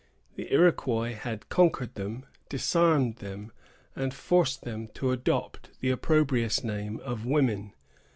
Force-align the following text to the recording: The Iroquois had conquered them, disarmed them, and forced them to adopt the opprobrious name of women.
The 0.35 0.51
Iroquois 0.51 1.13
had 1.13 1.47
conquered 1.49 1.93
them, 1.93 2.25
disarmed 2.49 3.17
them, 3.17 3.51
and 3.95 4.15
forced 4.15 4.63
them 4.63 4.87
to 4.95 5.11
adopt 5.11 5.79
the 5.79 5.91
opprobrious 5.91 6.63
name 6.63 6.99
of 7.01 7.23
women. 7.23 7.73